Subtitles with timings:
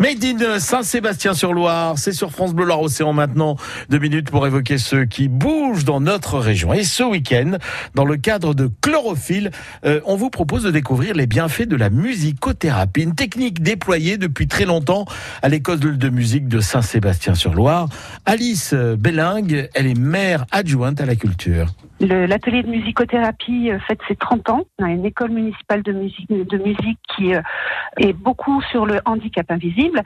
[0.00, 3.56] Made in Saint-Sébastien-sur-Loire, c'est sur France Bleu Loire-Océan maintenant.
[3.90, 6.72] Deux minutes pour évoquer ceux qui bougent dans notre région.
[6.72, 7.58] Et ce week-end,
[7.94, 9.52] dans le cadre de Chlorophylle,
[9.84, 14.48] euh, on vous propose de découvrir les bienfaits de la musicothérapie, une technique déployée depuis
[14.48, 15.04] très longtemps
[15.42, 17.88] à l'école de musique de Saint-Sébastien-sur-Loire.
[18.26, 21.68] Alice Bellingue, elle est mère adjointe à la culture.
[22.04, 24.64] L'atelier de musicothérapie euh, fête ses 30 ans.
[24.78, 27.40] On a une école municipale de musique, qui euh,
[27.96, 30.02] est beaucoup sur le handicap invisible.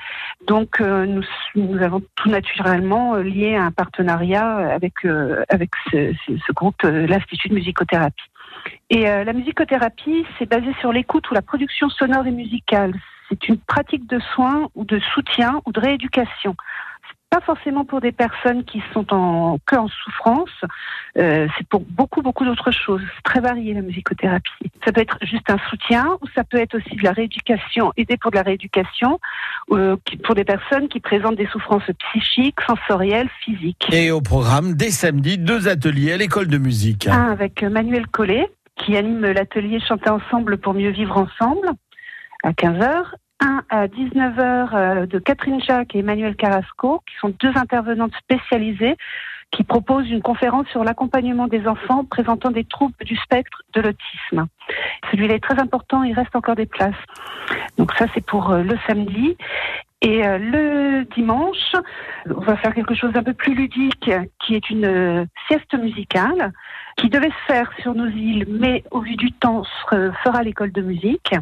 [0.47, 5.05] Donc euh, nous, avons tout naturellement lié un partenariat avec,
[5.48, 8.25] avec ce groupe, l'Institut de musicothérapie.
[8.91, 12.92] Et la musicothérapie, c'est basé sur l'écoute ou la production sonore et musicale.
[13.28, 16.56] C'est une pratique de soins ou de soutien ou de rééducation
[17.31, 20.51] pas forcément pour des personnes qui sont en que en souffrance.
[21.19, 23.03] Euh, c'est pour beaucoup beaucoup d'autres choses.
[23.17, 24.71] C'est très varié la musicothérapie.
[24.85, 28.17] Ça peut être juste un soutien ou ça peut être aussi de la rééducation, aider
[28.17, 29.21] pour de la rééducation
[29.73, 33.89] euh, pour des personnes qui présentent des souffrances psychiques, sensorielles, physiques.
[33.92, 37.09] Et au programme dès samedi deux ateliers à l'école de musique.
[37.09, 41.69] Un avec Manuel Collet qui anime l'atelier Chanter ensemble pour mieux vivre ensemble
[42.45, 43.05] à 15h
[43.41, 48.97] un à 19h euh, de Catherine Jacques et Emmanuel Carrasco, qui sont deux intervenantes spécialisées
[49.50, 54.47] qui proposent une conférence sur l'accompagnement des enfants présentant des troubles du spectre de l'autisme.
[55.11, 56.95] Celui-là est très important, il reste encore des places.
[57.78, 59.36] Donc ça, c'est pour euh, le samedi.
[60.02, 61.73] Et euh, le dimanche,
[62.27, 66.52] on va faire quelque chose d'un peu plus ludique, qui est une sieste musicale,
[66.97, 70.83] qui devait se faire sur nos îles, mais au vu du temps, fera l'école de
[70.83, 71.34] musique.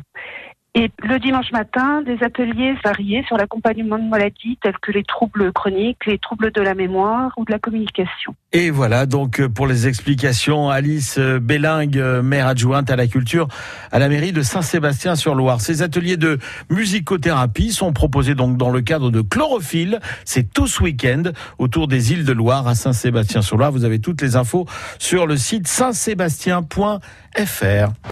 [0.78, 5.50] Et le dimanche matin, des ateliers variés sur l'accompagnement de maladies telles que les troubles
[5.50, 8.34] chroniques, les troubles de la mémoire ou de la communication.
[8.52, 13.06] Et voilà donc euh, pour les explications, Alice euh, Bellingue, euh, maire adjointe à la
[13.06, 13.48] culture
[13.90, 15.62] à la mairie de Saint-Sébastien-sur-Loire.
[15.62, 16.38] Ces ateliers de
[16.68, 20.00] musicothérapie sont proposés donc dans le cadre de Chlorophylle.
[20.26, 21.22] C'est tout ce week-end
[21.56, 23.72] autour des îles de Loire à Saint-Sébastien-sur-Loire.
[23.72, 24.66] Vous avez toutes les infos
[24.98, 27.92] sur le site saint-sébastien.fr.